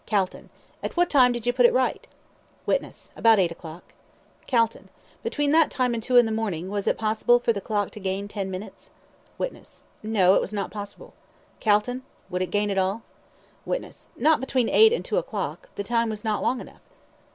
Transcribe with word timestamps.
CALTON: 0.07 0.49
At 0.81 0.97
what 0.97 1.11
time 1.11 1.31
did 1.31 1.45
you 1.45 1.53
put 1.53 1.67
it 1.67 1.73
right? 1.73 2.07
WITNESS: 2.65 3.11
About 3.15 3.37
eight 3.37 3.51
o'clock. 3.51 3.93
CALTON: 4.47 4.89
Between 5.21 5.51
that 5.51 5.69
time 5.69 5.93
and 5.93 6.01
two 6.01 6.17
in 6.17 6.25
the 6.25 6.31
morning, 6.31 6.69
was 6.71 6.87
it 6.87 6.97
possible 6.97 7.37
for 7.37 7.53
the 7.53 7.61
clock 7.61 7.91
to 7.91 7.99
gain 7.99 8.27
ten 8.27 8.49
minutes? 8.49 8.89
WITNESS: 9.37 9.83
No, 10.01 10.33
it 10.33 10.41
was 10.41 10.53
not 10.53 10.71
possible. 10.71 11.13
CALTON: 11.59 12.01
Would 12.31 12.41
it 12.41 12.49
gain 12.49 12.71
at 12.71 12.79
all? 12.79 13.03
WITNESS: 13.63 14.09
Not 14.17 14.39
between 14.39 14.69
eight 14.69 14.91
and 14.91 15.05
two 15.05 15.17
o'clock 15.17 15.69
the 15.75 15.83
time 15.83 16.09
was 16.09 16.23
not 16.23 16.41
long 16.41 16.59
enough. 16.59 16.81